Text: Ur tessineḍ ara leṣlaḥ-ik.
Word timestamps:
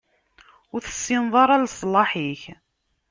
Ur 0.73 0.81
tessineḍ 0.83 1.33
ara 1.43 1.63
leṣlaḥ-ik. 1.63 2.41